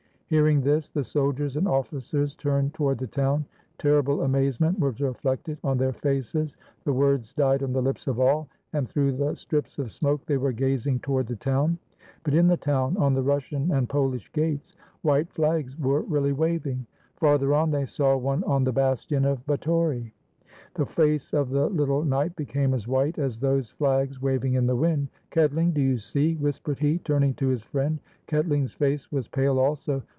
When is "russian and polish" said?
13.21-14.31